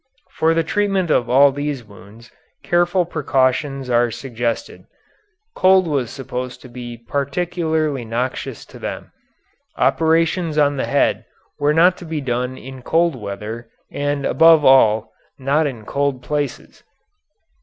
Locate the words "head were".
10.87-11.71